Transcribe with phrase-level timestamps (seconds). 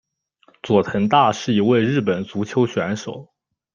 [0.63, 3.31] 佐藤大是一位日本足球选手。